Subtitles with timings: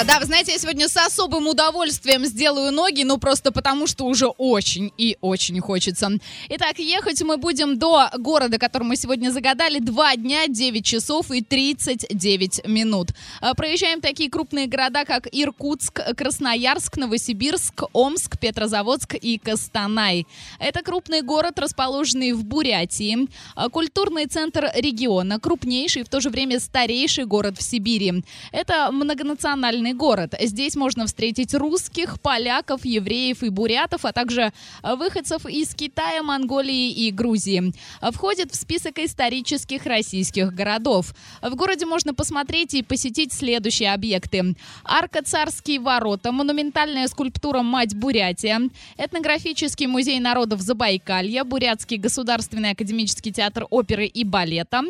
[0.00, 4.04] А, да, вы знаете, я сегодня с особым удовольствием сделаю ноги, ну просто потому, что
[4.04, 6.08] уже очень и очень хочется.
[6.50, 11.42] Итак, ехать мы будем до города, который мы сегодня загадали, 2 дня, 9 часов и
[11.42, 13.08] 39 минут.
[13.40, 20.28] А, проезжаем такие крупные города, как Иркутск, Красноярск, Новосибирск, Омск, Петрозаводск и Костанай.
[20.60, 23.26] Это крупный город, расположенный в Бурятии,
[23.56, 28.22] а, культурный центр региона, крупнейший и в то же время старейший город в Сибири.
[28.52, 30.34] Это многонациональный город.
[30.40, 34.52] Здесь можно встретить русских, поляков, евреев и бурятов, а также
[34.82, 37.72] э, выходцев из Китая, Монголии и Грузии.
[38.12, 41.14] Входит в список исторических российских городов.
[41.42, 44.54] В городе можно посмотреть и посетить следующие объекты.
[44.84, 48.60] Арка Царские ворота, монументальная скульптура Мать Бурятия,
[48.96, 54.82] этнографический музей народов Забайкалья, Бурятский государственный академический театр оперы и балета,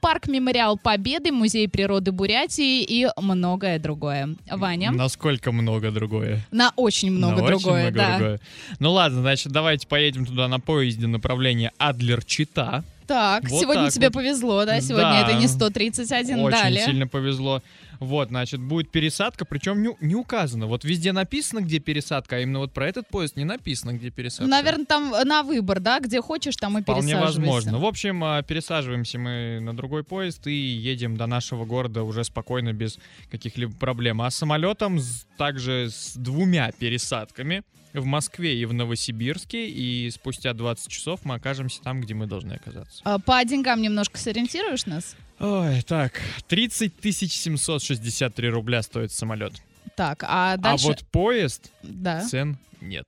[0.00, 4.36] парк Мемориал Победы, музей природы Бурятии и многое другое.
[4.50, 4.90] Ваня?
[4.90, 6.40] Насколько много другое?
[6.50, 8.18] На очень много На другое, очень много да.
[8.18, 8.40] другое.
[8.78, 12.84] Ну ладно, значит, давайте поедем туда на поезде направления Адлер-Чита.
[13.06, 14.14] Так, Вот сегодня так тебе вот.
[14.14, 14.80] повезло, да?
[14.80, 15.20] Сегодня Да.
[15.28, 16.84] это не 131, Очень далее.
[16.84, 17.62] сильно повезло.
[18.02, 20.66] Вот, значит, будет пересадка, причем не, не указано.
[20.66, 24.46] Вот везде написано, где пересадка, а именно вот про этот поезд не написано, где пересадка.
[24.50, 26.00] Наверное, там на выбор, да?
[26.00, 27.38] Где хочешь, там и Вполне пересаживайся.
[27.40, 27.78] возможно.
[27.78, 32.72] В общем, а, пересаживаемся мы на другой поезд и едем до нашего города уже спокойно,
[32.72, 32.98] без
[33.30, 34.20] каких-либо проблем.
[34.22, 39.68] А самолетом с- также с двумя пересадками в Москве и в Новосибирске.
[39.68, 43.00] И спустя 20 часов мы окажемся там, где мы должны оказаться.
[43.04, 45.14] А, По деньгам немножко сориентируешь нас?
[45.42, 46.92] Ой, так, 30
[47.32, 49.52] 763 рубля стоит самолет.
[49.96, 50.84] Так, а дальше...
[50.84, 52.20] А вот поезд, Да.
[52.20, 53.06] цен нет.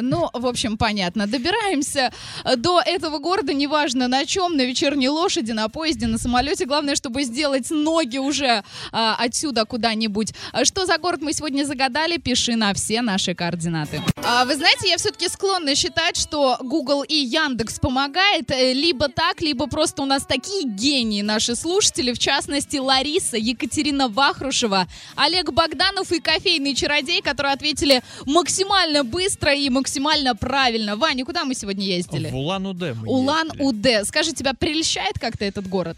[0.00, 1.26] Ну, в общем, понятно.
[1.26, 2.12] Добираемся
[2.44, 6.66] э, до этого города, неважно на чем, на вечерней лошади, на поезде, на самолете.
[6.66, 10.32] Главное, чтобы сделать ноги уже а, отсюда куда-нибудь.
[10.52, 14.02] А Что за город мы сегодня загадали, пиши на все наши координаты.
[14.16, 19.40] А, вы знаете, я все-таки склонна считать, что Google и Яндекс помогает э, либо так,
[19.40, 26.12] либо просто у нас такие гении наши слушатели, в частности Лариса, Екатерина Вахрушева, Олег Богданов
[26.12, 30.96] и кофейный чародей, которые ответили максимально быстро и максимально правильно.
[30.96, 32.30] Ваня, куда мы сегодня ездили?
[32.30, 32.94] В Улан-Удэ.
[33.06, 34.04] Улан-Удэ.
[34.04, 35.96] Скажи, тебя прельщает как-то этот город?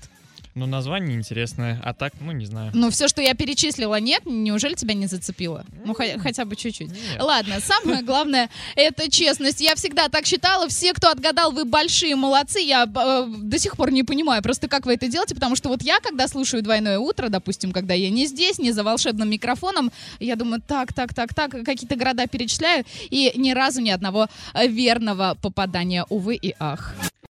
[0.58, 2.72] Ну, название интересное, а так, ну, не знаю.
[2.74, 4.22] Ну, все, что я перечислила, нет?
[4.26, 5.64] Неужели тебя не зацепило?
[5.84, 6.88] Ну, хо- хотя бы чуть-чуть.
[6.90, 7.20] Нет.
[7.22, 9.60] Ладно, самое главное— это честность.
[9.60, 10.66] Я всегда так считала.
[10.66, 12.58] Все, кто отгадал, вы большие молодцы.
[12.58, 15.82] Я э, до сих пор не понимаю просто, как вы это делаете, потому что вот
[15.82, 20.34] я, когда слушаю «Двойное утро», допустим, когда я не здесь, не за волшебным микрофоном, я
[20.34, 26.04] думаю, так, так, так, так, какие-то города перечисляю, и ни разу ни одного верного попадания,
[26.08, 26.96] увы и ах.